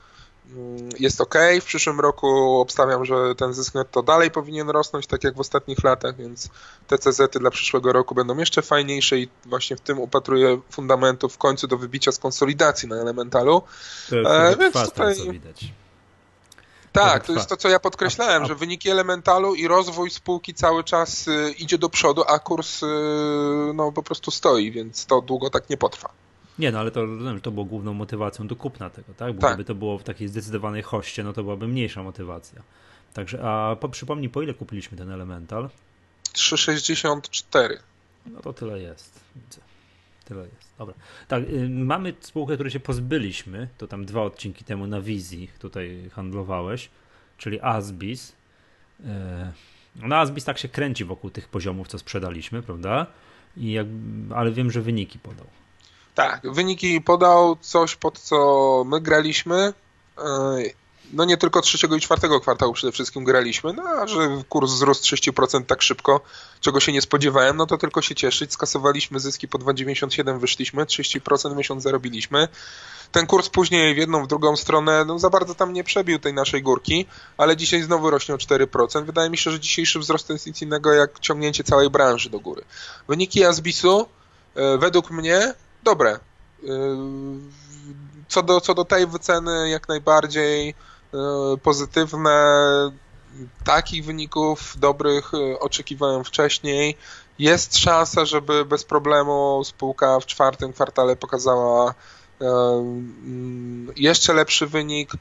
[1.00, 1.36] jest ok.
[1.62, 5.84] W przyszłym roku obstawiam, że ten zysk netto dalej powinien rosnąć, tak jak w ostatnich
[5.84, 6.50] latach, więc
[6.88, 11.38] te CZ-y dla przyszłego roku będą jeszcze fajniejsze i właśnie w tym upatruję fundamentów w
[11.38, 13.62] końcu do wybicia z konsolidacji na Elementalu.
[14.10, 15.16] To, to e, więc tutaj...
[15.16, 15.74] co widać.
[16.92, 21.28] Tak, to jest to, co ja podkreślałem, że wyniki Elementalu i rozwój spółki cały czas
[21.28, 22.86] y, idzie do przodu, a kurs y,
[23.74, 26.10] no, po prostu stoi, więc to długo tak nie potrwa.
[26.60, 29.34] Nie, no ale to rozumiem, że to było główną motywacją do kupna tego, tak?
[29.34, 29.52] Bo tak.
[29.52, 32.62] gdyby to było w takiej zdecydowanej hoście, no to byłaby mniejsza motywacja.
[33.14, 35.70] Także, a po, przypomnij, po ile kupiliśmy ten Elemental?
[36.34, 37.78] 3,64.
[38.26, 39.62] No to tyle jest, widzę.
[40.26, 40.74] Tyle jest.
[40.78, 40.96] Dobra.
[41.28, 46.10] Tak, y, mamy spółkę, której się pozbyliśmy, to tam dwa odcinki temu na wizji tutaj
[46.14, 46.90] handlowałeś,
[47.38, 48.30] czyli Asbis.
[49.00, 49.04] Y,
[49.96, 53.08] no Asbis tak się kręci wokół tych poziomów, co sprzedaliśmy, prawda?
[53.58, 53.88] I jak,
[54.36, 55.48] ale wiem, że wyniki podał.
[56.16, 59.74] Tak, wyniki podał coś, pod co my graliśmy.
[60.18, 60.56] E,
[61.14, 65.04] no nie tylko trzeciego i czwartego kwartału przede wszystkim graliśmy, no a że kurs wzrósł
[65.04, 66.22] 30% tak szybko,
[66.62, 68.54] czego się nie spodziewałem, no to tylko się cieszyć.
[68.54, 72.48] Skasowaliśmy zyski po 2,97 wyszliśmy, 30% miesiąc zarobiliśmy.
[73.12, 76.34] Ten kurs później w jedną, w drugą stronę, no za bardzo tam nie przebił tej
[76.34, 77.06] naszej górki,
[77.38, 79.06] ale dzisiaj znowu rośnie o 4%.
[79.06, 82.40] Wydaje mi się, że dzisiejszy wzrost to jest nic innego jak ciągnięcie całej branży do
[82.40, 82.62] góry.
[83.08, 84.08] Wyniki Asbisu
[84.56, 85.54] e, według mnie
[85.86, 86.20] dobre.
[86.64, 86.68] Y,
[88.28, 92.36] co do, co do tej wyceny, jak najbardziej y, pozytywne.
[93.64, 96.98] Takich wyników dobrych y, oczekiwałem wcześniej.
[97.40, 101.94] Jest szansa, żeby bez problemu spółka w czwartym kwartale pokazała
[102.42, 105.12] mm, jeszcze lepszy wynik,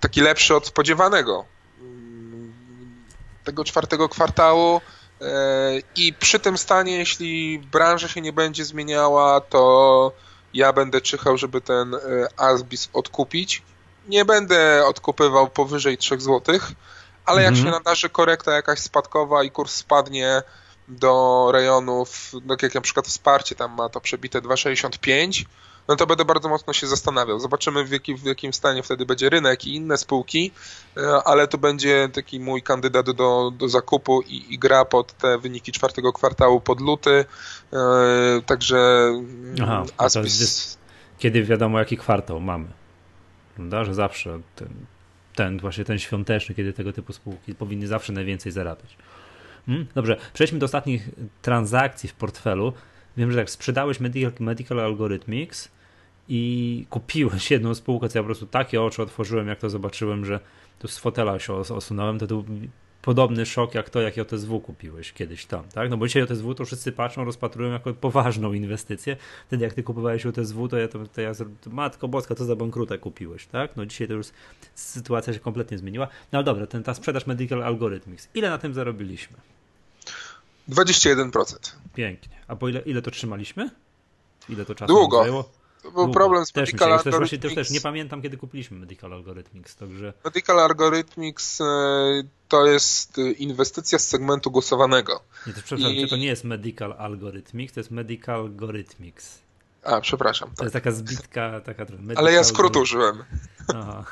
[0.00, 1.44] taki lepszy od spodziewanego.
[3.44, 4.80] Tego czwartego kwartału
[5.96, 10.12] I przy tym stanie, jeśli branża się nie będzie zmieniała, to
[10.54, 11.98] ja będę czyhał, żeby ten e,
[12.36, 13.62] Asbis odkupić.
[14.08, 16.58] Nie będę odkupywał powyżej 3 zł,
[17.26, 17.66] ale jak mhm.
[17.66, 20.42] się nadarzy korekta jakaś spadkowa i kurs spadnie
[20.88, 25.44] do rejonów, tak jak na przykład wsparcie tam ma to przebite 2,65,
[25.88, 27.40] no to będę bardzo mocno się zastanawiał.
[27.40, 30.50] Zobaczymy w, jaki, w jakim stanie wtedy będzie rynek i inne spółki,
[30.96, 35.38] e, ale to będzie taki mój kandydat do, do zakupu i, i gra pod te
[35.38, 37.24] wyniki czwartego kwartału pod luty.
[37.72, 37.76] E,
[38.46, 40.40] także mm, Aha, Aspis...
[40.40, 40.78] jest,
[41.18, 42.66] kiedy wiadomo jaki kwartał mamy.
[43.54, 43.84] Prawda?
[43.84, 44.68] Że zawsze ten,
[45.34, 48.96] ten właśnie ten świąteczny, kiedy tego typu spółki powinny zawsze najwięcej zarabiać.
[49.66, 49.86] Hmm?
[49.94, 51.08] Dobrze, przejdźmy do ostatnich
[51.42, 52.72] transakcji w portfelu.
[53.16, 55.68] Wiem, że tak sprzedałeś Medical, Medical Algorithmics
[56.28, 60.40] i kupiłeś jedną spółkę, co ja po prostu takie oczy otworzyłem, jak to zobaczyłem, że
[60.78, 62.44] tu z fotela się osunąłem, to był
[63.02, 65.90] podobny szok jak to, jak JSW kupiłeś kiedyś tam, tak?
[65.90, 69.16] No bo dzisiaj JSW to wszyscy patrzą, rozpatrują jako poważną inwestycję.
[69.46, 72.56] Wtedy jak ty kupowałeś JSW, to ja to, to ja to, matko boska, co za
[72.56, 73.76] bankrutę kupiłeś, tak?
[73.76, 74.26] No dzisiaj to już
[74.74, 76.08] sytuacja się kompletnie zmieniła.
[76.32, 78.28] No ale dobra, ten, ta sprzedaż Medical Algorithmics.
[78.34, 79.36] Ile na tym zarobiliśmy?
[80.68, 81.56] 21%.
[81.94, 82.36] Pięknie.
[82.48, 83.70] A po ile, ile to trzymaliśmy?
[84.48, 85.18] Ile to czasu Długo.
[85.18, 85.50] Zajęło?
[85.94, 87.42] Był problem z też Medical myślę, Algorithmics.
[87.42, 90.12] Też, też, też nie pamiętam, kiedy kupiliśmy Medical Algorithmics, także...
[90.24, 91.64] Medical Algorithmics e,
[92.48, 95.20] to jest inwestycja z segmentu głosowanego.
[95.46, 96.08] Nie, to, przepraszam, I...
[96.08, 99.38] to nie jest Medical Algorithmics, to jest Medical Algorithmics.
[99.82, 100.50] A, przepraszam.
[100.50, 100.64] To tak.
[100.64, 101.86] jest taka zbitka, taka...
[102.16, 103.24] Ale ja skrótu użyłem.
[103.68, 104.04] Aha.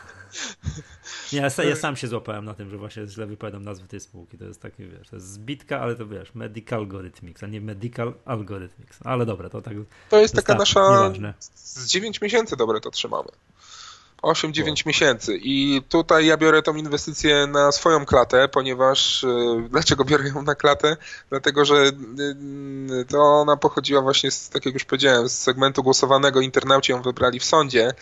[1.32, 4.38] Nie, ja, ja, sam się złapałem na tym, że właśnie źle wypowiadam nazwy tej spółki.
[4.38, 8.14] To jest takie, wiesz, to jest zbitka, ale to wiesz, Medical Algorithmics, a nie Medical
[8.24, 8.98] Algorithmics.
[9.04, 9.74] Ale dobra, to tak.
[10.10, 10.80] To jest taka nasza.
[10.80, 11.34] Nieważne.
[11.54, 13.28] Z 9 miesięcy dobre to trzymamy.
[14.22, 15.38] 8-9 miesięcy.
[15.42, 19.28] I tutaj ja biorę tą inwestycję na swoją klatę, ponieważ e,
[19.70, 20.96] dlaczego biorę ją na klatę?
[21.30, 21.90] Dlatego, że e,
[23.08, 27.40] to ona pochodziła właśnie z, tak jak już powiedziałem, z segmentu głosowanego, internauci ją wybrali
[27.40, 27.94] w sądzie,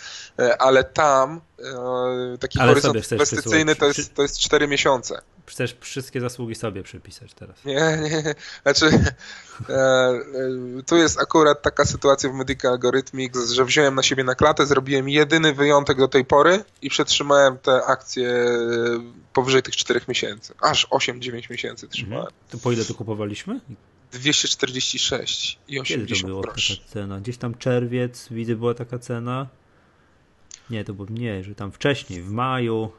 [0.58, 1.40] ale tam
[2.40, 5.22] taki ale horyzont inwestycyjny to jest, to jest 4 miesiące.
[5.46, 7.64] Chcesz wszystkie zasługi sobie przypisać teraz.
[7.64, 8.34] Nie, nie.
[8.62, 8.86] Znaczy,
[9.68, 14.34] e, e, tu jest akurat taka sytuacja w Medical Algorithmics, że wziąłem na siebie na
[14.34, 18.44] klatę, zrobiłem jedyny wyjątek do tej pory i przetrzymałem te akcje
[19.32, 20.54] powyżej tych 4 miesięcy.
[20.60, 22.26] Aż 8-9 miesięcy trzymałem.
[22.26, 22.42] Mhm.
[22.50, 23.60] To po ile to kupowaliśmy?
[24.12, 26.76] 246 i 80 Kiedy to było groszy.
[26.76, 27.20] taka cena?
[27.20, 29.46] Gdzieś tam czerwiec, widzę, była taka cena.
[30.70, 32.90] Nie, to było mniej, że tam wcześniej, w maju.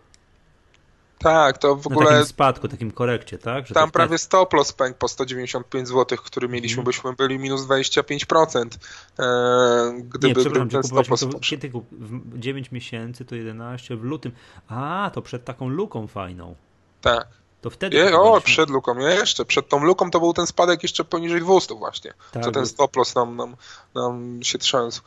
[1.19, 3.67] Tak, to w Na ogóle takim spadku, takim korekcie, tak?
[3.67, 6.85] Że tam to prawie stop loss pękł po 195 zł, który mieliśmy, Mhm.
[6.85, 8.79] byśmy byli minus 25%.
[9.19, 11.85] E, Nie, gdyby przepraszam, był ten stop loss kiedy kup...
[11.91, 14.31] w 9 miesięcy, to 11 w lutym.
[14.67, 16.55] A, to przed taką luką fajną.
[17.01, 17.27] Tak.
[17.61, 18.45] To wtedy Je, o, kupowaliśmy.
[18.45, 19.45] przed luką, jeszcze.
[19.45, 22.13] Przed tą luką to był ten spadek jeszcze poniżej 200 właśnie.
[22.31, 23.55] Tak, co ten stop loss nam, nam,
[23.95, 25.01] nam się trzęsł.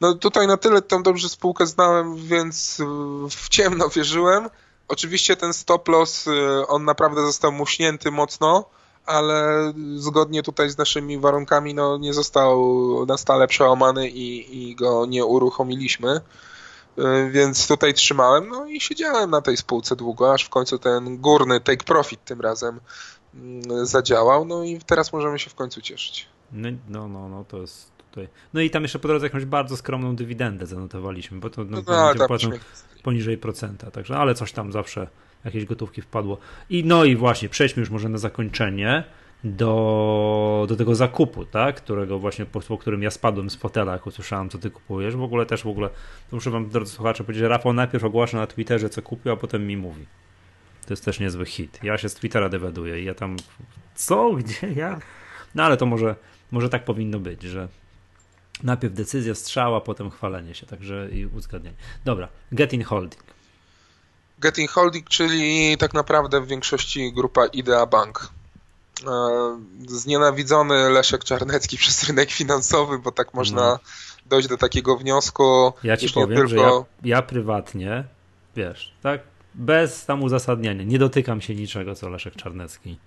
[0.00, 2.84] No tutaj na tyle tam dobrze spółkę znałem, więc y,
[3.30, 4.50] w ciemno wierzyłem.
[4.88, 8.64] Oczywiście ten stop loss, y, on naprawdę został muśnięty mocno,
[9.06, 12.60] ale zgodnie tutaj z naszymi warunkami no, nie został
[13.06, 16.20] na stale przełamany i, i go nie uruchomiliśmy.
[16.98, 21.18] Y, Więc tutaj trzymałem, no i siedziałem na tej spółce długo, aż w końcu ten
[21.18, 22.80] górny take profit tym razem
[23.34, 26.28] mm, zadziałał, no i teraz możemy się w końcu cieszyć.
[26.52, 28.28] No, no, no, no, to jest tutaj.
[28.54, 32.14] No i tam jeszcze po drodze jakąś bardzo skromną dywidendę zanotowaliśmy, bo to no, No,
[32.14, 32.50] no płacą
[33.02, 35.08] poniżej procenta, także, ale coś tam zawsze
[35.44, 36.38] jakieś gotówki wpadło.
[36.70, 39.04] I no i właśnie, przejdźmy już może na zakończenie
[39.44, 44.06] do, do tego zakupu, tak, którego właśnie po, po którym ja spadłem z fotela, jak
[44.06, 45.16] usłyszałem, co ty kupujesz.
[45.16, 45.90] W ogóle też w ogóle,
[46.32, 49.66] muszę wam, drodzy słuchacze, powiedzieć, że Rafał najpierw ogłasza na Twitterze, co kupił, a potem
[49.66, 50.06] mi mówi.
[50.86, 51.78] To jest też niezły hit.
[51.82, 53.36] Ja się z Twittera dowiaduję i ja tam,
[53.94, 54.98] co, gdzie, ja?
[55.54, 56.16] No ale to może,
[56.50, 57.68] może tak powinno być, że
[58.62, 61.76] najpierw decyzja, strzała, potem chwalenie się, także i uzgadnienie.
[62.04, 63.24] Dobra, Getting Holding.
[64.38, 68.39] Getting Holding, czyli tak naprawdę w większości grupa Idea Bank.
[69.06, 73.78] E, Znienawidzony Leszek Czarnecki przez rynek finansowy, bo tak można No.
[74.26, 75.72] dojść do takiego wniosku.
[75.84, 78.04] Ja ci powiem, że ja, tylko- ja prywatnie,
[78.56, 79.20] wiesz, tak,
[79.54, 82.98] bez tam uzasadnienia, nie dotykam się niczego, co Leszek Czarnecki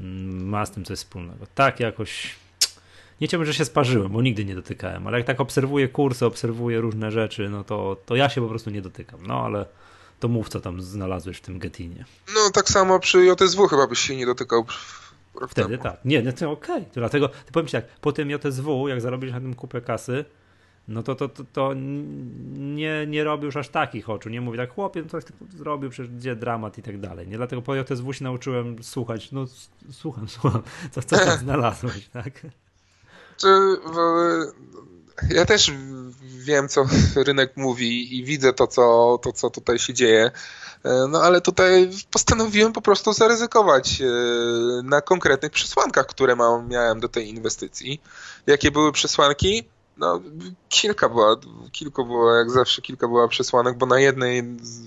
[0.00, 1.46] mm, ma z tym coś wspólnego.
[1.54, 2.36] Tak jakoś,
[3.20, 6.80] nie chciałbym, że się sparzyłem, bo nigdy nie dotykałem, ale jak tak obserwuję kursy, obserwuję
[6.80, 9.26] różne rzeczy, no to, to ja się po prostu nie dotykam.
[9.26, 9.66] No ale
[10.20, 12.04] to mów, co tam znalazłeś w tym Getinie.
[12.34, 14.66] No tak samo przy JSW chyba byś się nie dotykał
[15.34, 15.82] rok Wtedy temu.
[15.82, 16.04] tak.
[16.04, 16.84] Nie, no to okej.
[16.84, 20.24] To Dlatego, to powiem ci tak, po tym JSW, jak zarobisz na tym kupę kasy,
[20.88, 21.70] no to, to, to, to
[22.54, 24.28] nie, nie robił już aż takich oczu.
[24.28, 25.24] Nie mówi tak, chłopie, no coś
[25.56, 27.28] zrobił, przecież gdzie dramat i tak dalej.
[27.28, 29.32] Nie dlatego po JSW się nauczyłem słuchać.
[29.32, 29.44] No
[29.90, 30.62] słucham, słucham.
[30.90, 32.40] Co, co tam znalazłeś, tak?
[33.36, 33.46] Czy,
[33.86, 34.52] w-
[35.30, 35.72] ja też
[36.22, 36.86] wiem, co
[37.26, 40.30] rynek mówi i widzę to, co, to, co tutaj się dzieje.
[40.84, 44.04] E, No ale tutaj postanowiłem po prostu zaryzykować e,
[44.82, 48.00] na konkretnych przesłankach, które mam, miałem do tej inwestycji.
[48.46, 49.64] Jakie były przesłanki?
[49.96, 50.20] No,
[50.68, 51.36] kilka było,
[51.72, 54.42] kilku było, jak zawsze kilka było przesłanek, bo na jednej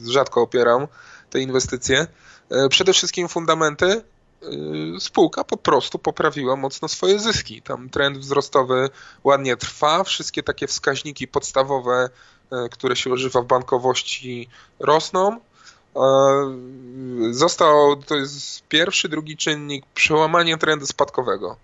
[0.05, 0.87] rzadko opieram
[1.29, 2.07] te inwestycje.
[2.49, 4.01] E, Przede wszystkim fundamenty.
[4.43, 7.61] E, Spółka po prostu poprawiła mocno swoje zyski.
[7.61, 8.89] Tam trend wzrostowy
[9.23, 12.09] ładnie trwa, wszystkie takie wskaźniki podstawowe,
[12.51, 15.39] e, które się używa w bankowości, rosną.
[15.95, 16.01] E,
[17.31, 21.57] Został, to jest pierwszy, drugi czynnik, przełamanie trendu spadkowego,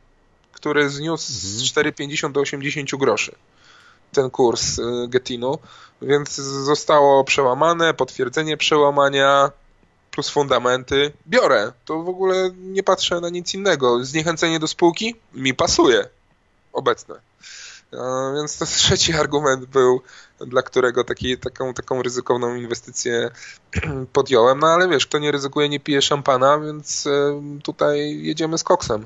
[0.51, 3.35] który zniósł z 4,50 do 80 groszy
[4.13, 5.57] ten kurs Getinu,
[6.01, 9.51] więc zostało przełamane, potwierdzenie przełamania
[10.13, 11.11] plus fundamenty.
[11.27, 14.05] Biorę, to w ogóle nie patrzę na nic innego.
[14.05, 16.07] Zniechęcenie do spółki mi pasuje
[16.73, 17.15] obecne.
[17.93, 20.01] E, Więc to trzeci argument był,
[20.39, 23.31] dla którego taki, taką, taką ryzykowną inwestycję
[24.13, 24.59] podjąłem.
[24.59, 29.05] No ale wiesz, kto nie ryzykuje, nie pije szampana, więc e, tutaj jedziemy z koksem.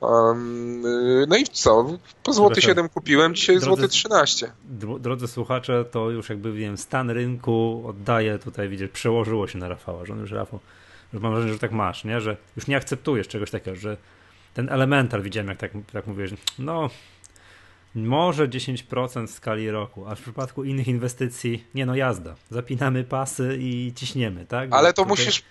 [0.00, 1.98] Um, y, no i co?
[2.22, 4.52] Po złoty Dobra, 7 kupiłem, dzisiaj drodzy- złoty 13.
[4.78, 9.68] Dro- Drodzy słuchacze, to już jakby wiem, stan rynku oddaje tutaj, widzisz, przełożyło się na
[9.68, 10.60] Rafała, że on już Rafał,
[11.14, 12.20] że mam wrażenie, że tak masz, nie?
[12.20, 13.96] Że już nie akceptujesz czegoś takiego, że
[14.54, 16.90] ten elementar widziałem, jak tak, tak mówiłeś, no
[17.96, 23.56] może 10% w skali roku, a w przypadku innych inwestycji, nie no jazda, zapinamy pasy
[23.60, 24.68] i ciśniemy, tak?
[24.72, 25.42] Ale to Tutaj- musisz...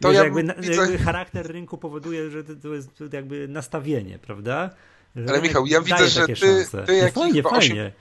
[0.00, 4.70] To ja jakby, jakby charakter rynku powoduje, że to, jest jakby nastawienie, prawda?
[5.16, 6.82] Że Ale Michał, ja widzę, że ty- szanse.
[6.86, 7.92] ty No jak fajnie, chyba osiem- fajnie.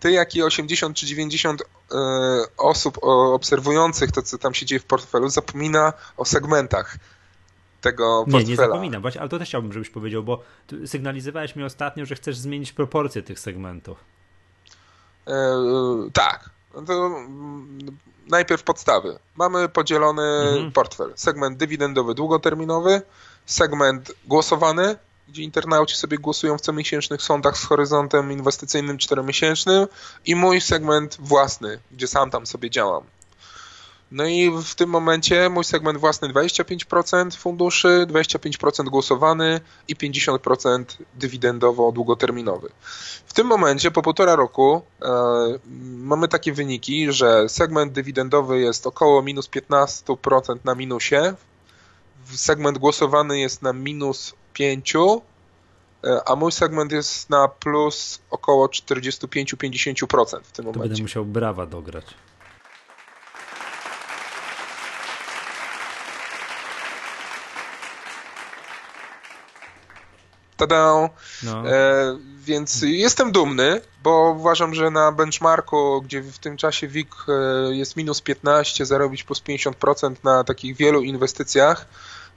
[0.00, 1.96] ty, jak i 80 czy 90 e,
[2.56, 2.98] osób
[3.34, 6.96] obserwujących to, co tam się dzieje w portfelu, zapomina o segmentach
[7.90, 8.50] tego Nie, portfela.
[8.50, 10.42] nie zapominam, właśnie, ale to też chciałbym, żebyś powiedział, bo
[10.86, 13.98] sygnalizowałeś mi ostatnio, że chcesz zmienić proporcje tych segmentów.
[15.26, 15.32] E,
[16.12, 16.50] tak.
[16.74, 17.78] No to, mm,
[18.28, 19.18] najpierw podstawy.
[19.36, 20.72] Mamy podzielony Mhm.
[20.72, 21.12] portfel.
[21.16, 23.02] Segment dywidendowy, długoterminowy,
[23.46, 24.96] segment głosowany,
[25.28, 29.86] gdzie internauci sobie głosują w comiesięcznych sądach z horyzontem inwestycyjnym czteromiesięcznym
[30.26, 33.04] i mój segment własny, gdzie sam tam sobie działam.
[34.10, 40.84] No i w tym momencie mój segment własny 25% funduszy, 25% głosowany i 50%
[41.18, 42.68] dywidendowo-długoterminowy.
[43.26, 45.08] W tym momencie po półtora roku e,
[45.82, 51.34] mamy takie wyniki, że segment dywidendowy jest około minus 15% na minusie,
[52.34, 55.20] segment głosowany jest na minus 5%,
[56.04, 60.82] e, a mój segment jest na plus około 45-50% w tym momencie.
[60.82, 62.04] To będę musiał brawa dograć.
[70.56, 71.10] Tada!
[71.42, 71.70] No.
[71.70, 77.32] E, więc jestem dumny, bo uważam, że na benchmarku, gdzie w tym czasie WIG e,
[77.76, 81.86] jest minus 15, zarobić plus 50% na takich wielu inwestycjach,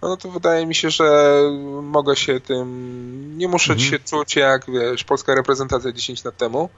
[0.02, 1.40] no to wydaje mi się, że
[1.84, 3.92] mogę się tym, nie muszę mhm.
[3.92, 6.70] się czuć jak, wiesz, polska reprezentacja 10 lat temu.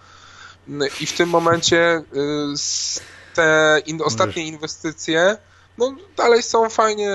[0.67, 5.37] No I w tym momencie y, te in, ostatnie inwestycje
[5.81, 7.09] no, dalej są fajnie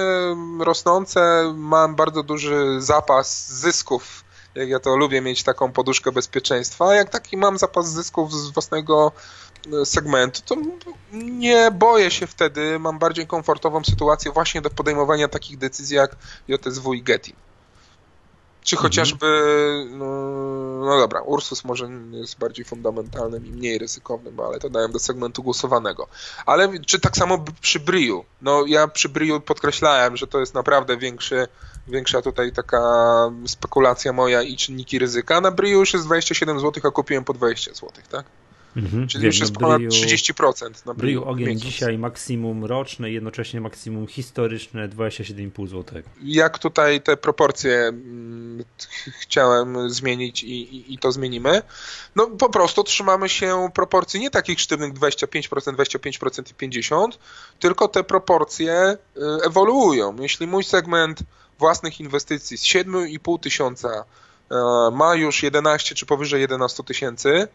[0.61, 1.52] rosnące.
[1.57, 4.24] Mam bardzo duży zapas zysków.
[4.55, 6.94] Jak ja to lubię mieć taką poduszkę bezpieczeństwa.
[6.94, 9.12] Jak taki mam zapas zysków z własnego
[9.83, 10.57] e, segmentu, to
[11.12, 12.79] nie boję się wtedy.
[12.79, 16.16] Mam bardziej komfortową sytuację właśnie do podejmowania takich decyzji jak
[16.48, 17.33] JSW i Getty.
[18.66, 18.83] Czy mhm.
[18.83, 19.26] chociażby,
[19.90, 20.07] no,
[20.87, 25.42] no, dobra, Ursus może jest bardziej fundamentalnym i mniej ryzykownym, ale to dałem do segmentu
[25.42, 26.09] głosowanego.
[26.46, 28.24] Ale czy tak samo przy Briu?
[28.42, 31.48] No ja przy Briu podkreślałem, że to jest naprawdę większy,
[31.88, 32.81] większa tutaj taka
[33.46, 35.40] spekulacja moja i czynniki ryzyka.
[35.40, 38.24] Na Briu już jest 27 zł, a kupiłem po 20 zł, tak?
[38.77, 41.25] Mhm, Czyli wiem, już jest no, ponad 30% na Bryju.
[41.25, 41.62] ogień miesiąc.
[41.62, 46.03] dzisiaj maksimum roczne, jednocześnie maksimum historyczne 27,5 zł.
[46.23, 48.65] Jak tutaj te proporcje mm,
[49.21, 51.62] chciałem zmienić i, i, i, to zmienimy?
[52.17, 57.09] No po prostu trzymamy się proporcji nie takich sztywnych 25%, 25% i 50%,
[57.59, 60.17] tylko te proporcje y, ewoluują.
[60.21, 61.19] Jeśli mój segment
[61.59, 64.55] własnych inwestycji z 7,5 tysiąca y,
[64.93, 67.49] ma już 11 czy powyżej 11 tysięcy,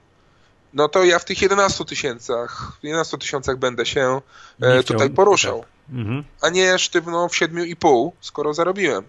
[0.73, 4.21] no to ja w tych 11 tysiącach, 11 tysiącach będę się
[4.61, 5.95] e, tutaj poruszał, tak.
[5.95, 6.23] mhm.
[6.41, 9.03] a nie sztywno w 7,5, skoro zarobiłem.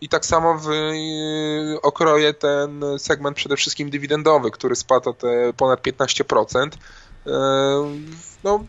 [0.00, 5.52] I tak samo w, e, okroję ten segment przede wszystkim dywidendowy, który spadł o te
[5.56, 6.68] ponad 15%.
[7.26, 7.30] E,
[8.44, 8.64] no,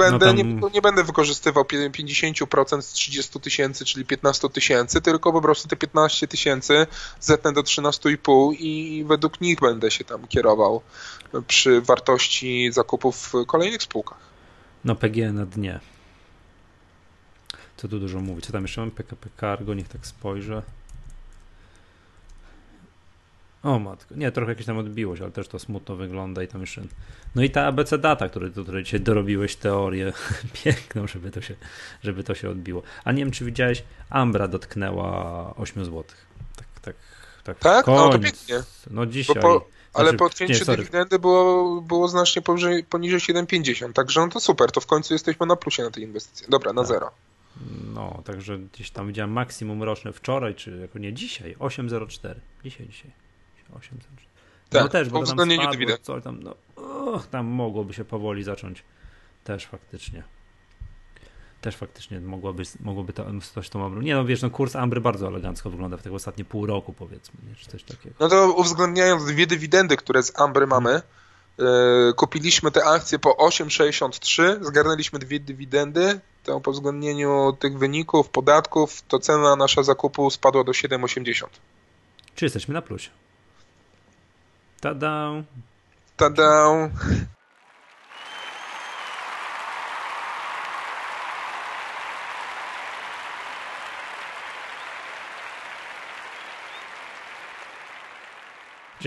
[0.00, 0.60] będę, no tam...
[0.60, 5.76] nie, nie, będę wykorzystywał 50% z 30 tysięcy, czyli 15 tysięcy, tylko po prostu te
[5.76, 6.86] 15 tysięcy
[7.20, 10.82] zetnę do 13,5 i według nich będę się tam kierował
[11.46, 14.18] przy wartości zakupów w kolejnych spółkach.
[14.84, 15.80] No PG na dnie.
[17.76, 18.46] Co tu dużo mówić?
[18.46, 18.90] Co tam jeszcze mam?
[18.90, 20.62] PKP Cargo, niech tak spojrzę.
[23.62, 26.60] O matko, nie, trochę jakieś tam odbiło się, ale też to smutno wygląda i tam
[26.60, 26.82] jeszcze...
[27.34, 30.12] No i ta ABC data, który, której dzisiaj dorobiłeś teorię
[30.64, 31.54] piękną, żeby to, się,
[32.02, 32.82] żeby to się odbiło.
[33.04, 36.04] A nie wiem, czy widziałeś, Ambra dotknęła 8 zł.
[36.56, 36.94] Tak, tak,
[37.44, 37.58] tak.
[37.58, 37.86] Tak?
[37.86, 38.62] No to pięknie.
[38.90, 39.42] No dzisiaj...
[39.42, 44.40] Po, ale znaczy, po odcięciu dywidendy było, było znacznie poniżej, poniżej 7,50, także no to
[44.40, 46.46] super, to w końcu jesteśmy na plusie na tej inwestycji.
[46.48, 46.88] Dobra, na tak.
[46.88, 47.10] zero.
[47.94, 52.34] No, także gdzieś tam widziałem maksimum roczne wczoraj, czy jako nie dzisiaj, 8,04.
[52.64, 53.10] Dzisiaj, dzisiaj.
[53.74, 53.98] 8
[54.70, 58.44] tak, no też, bo to tam spadło, coś tam, no, oh, tam mogłoby się powoli
[58.44, 58.84] zacząć
[59.44, 60.22] też faktycznie.
[61.60, 64.02] Też faktycznie mogłoby, mogłoby to coś tą Ambrą.
[64.02, 67.40] Nie no wiesz, no kurs Ambry bardzo elegancko wygląda w tego ostatnie pół roku powiedzmy,
[67.48, 67.54] nie?
[67.54, 68.14] czy coś takiego.
[68.20, 71.02] No to uwzględniając dwie dywidendy, które z Ambry mamy,
[71.58, 71.64] yy,
[72.16, 79.18] kupiliśmy te akcje po 8,63, zgarnęliśmy dwie dywidendy, to po uwzględnieniu tych wyników, podatków, to
[79.18, 81.44] cena nasza zakupu spadła do 7,80.
[82.34, 83.10] Czy jesteśmy na plusie?
[84.80, 85.44] Tada!
[86.16, 86.90] Tada!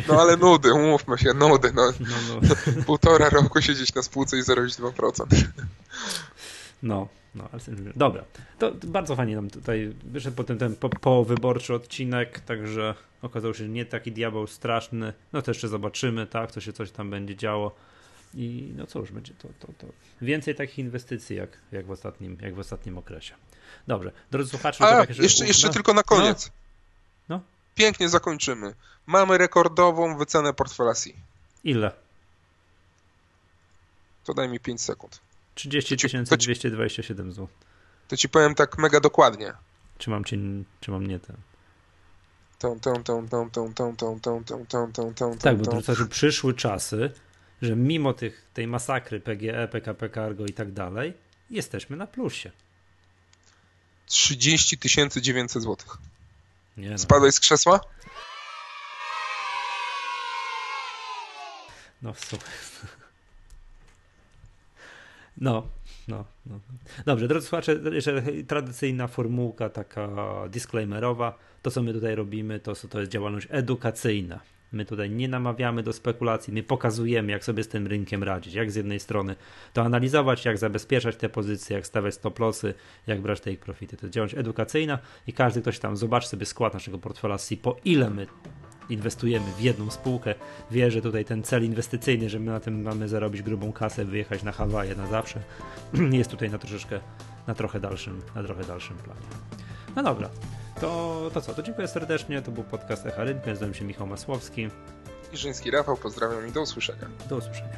[0.08, 1.72] No ale nudy, umówmy się, nudy.
[1.74, 1.92] No.
[2.00, 2.84] no, no.
[2.86, 5.26] Półtora roku siedzieć na spółce i zarobić 2%.
[6.84, 7.62] No, no, ale
[7.96, 8.24] dobra.
[8.60, 13.64] To bardzo fajnie nam tutaj wyszedł potem ten po, po wyborczy odcinek, także okazało się,
[13.64, 15.14] że nie taki diabeł straszny.
[15.34, 17.76] No to jeszcze zobaczymy, tak, co się coś tam będzie działo.
[18.36, 19.88] I no cóż, będzie to, to, to
[20.22, 23.34] więcej takich inwestycji jak, jak, w ostatnim, jak w ostatnim okresie.
[23.88, 24.84] Dobrze, drodzy słuchacze.
[24.84, 26.52] A, tak, jeszcze, jeszcze no, tylko na koniec.
[27.30, 27.44] No, no.
[27.76, 28.74] Pięknie zakończymy.
[29.06, 31.10] Mamy rekordową wycenę portfela C.
[31.64, 31.92] Ile?
[34.24, 35.22] To daj mi 5 sekund.
[35.56, 37.48] 30 227 zł.
[38.08, 39.54] To ci powiem tak mega dokładnie.
[39.98, 41.36] Czy mam, ci, czy mam nie ten?
[45.42, 47.12] Tak, bo to znaczy przyszły czasy,
[47.62, 51.14] że mimo tych, tej masakry PGE, PKP Cargo i tak dalej,
[51.50, 52.52] jesteśmy na plusie.
[54.06, 54.78] 30
[55.22, 55.78] 900 zł.
[56.78, 56.98] Nie no.
[56.98, 57.80] Spadłeś z krzesła?
[62.02, 62.42] No w sumie.
[65.38, 65.68] No,
[66.08, 66.60] no, no.
[67.06, 70.10] Dobrze, drodzy słuchacze, jeszcze tradycyjna formułka taka
[70.50, 71.38] disclaimerowa.
[71.62, 74.40] To, co my tutaj robimy, to, to jest działalność edukacyjna.
[74.72, 78.54] My tutaj nie namawiamy do spekulacji, my pokazujemy, jak sobie z tym rynkiem radzić.
[78.54, 79.36] Jak z jednej strony
[79.74, 82.74] to analizować, jak zabezpieczać te pozycje, jak stawiać stop lossy,
[83.08, 83.98] jak brać te ich profity.
[83.98, 87.78] To jest działalność edukacyjna i każdy ktoś tam zobaczy sobie skład naszego portfela C, po
[87.86, 88.28] ile my
[88.90, 90.36] inwestujemy w jedną spółkę,
[90.72, 94.44] wie, że tutaj ten cel inwestycyjny, że my na tym mamy zarobić grubą kasę, wyjechać
[94.44, 95.40] na Hawaje na zawsze,
[96.12, 97.00] jest tutaj na troszeczkę,
[97.48, 99.22] na trochę dalszym, na trochę dalszym planie.
[99.96, 100.30] No dobra,
[100.82, 104.70] to, to co, to dziękuję serdecznie, to był podcast Echa Rynku, nazywam się Michał Masłowski.
[105.34, 107.08] Iżyński Rafał, pozdrawiam i do usłyszenia.
[107.30, 107.78] Do usłyszenia.